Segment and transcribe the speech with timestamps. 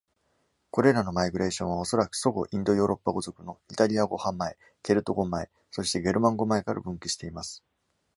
[0.71, 7.63] これらのマイグレーションは恐らく祖語インド・ヨーロッパ語族のイタリア語派前、ケルト語前、そしてゲルマン語前から分岐しています。